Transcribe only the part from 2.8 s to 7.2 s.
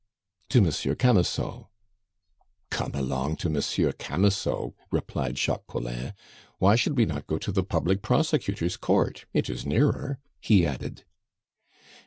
along to Monsieur Camusot," replied Jacques Collin. "Why should we